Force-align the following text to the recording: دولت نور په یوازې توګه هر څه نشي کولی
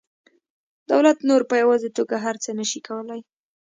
دولت 0.91 1.17
نور 1.29 1.41
په 1.49 1.55
یوازې 1.63 1.89
توګه 1.97 2.15
هر 2.25 2.35
څه 2.43 2.49
نشي 2.59 2.79
کولی 2.87 3.21